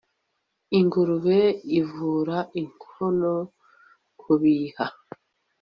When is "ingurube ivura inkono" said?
0.79-3.33